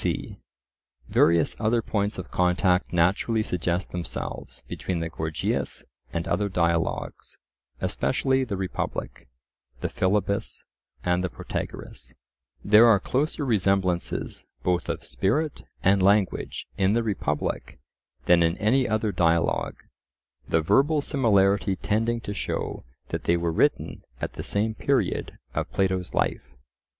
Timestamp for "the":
4.99-5.09, 8.43-8.57, 9.81-9.89, 11.23-11.29, 16.93-17.03, 20.49-20.61, 24.33-24.41